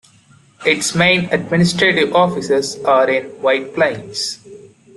Its 0.65 0.95
main 0.95 1.31
administrative 1.31 2.11
offices 2.15 2.75
are 2.85 3.07
in 3.07 3.25
White 3.43 3.75
Plains. 3.75 4.39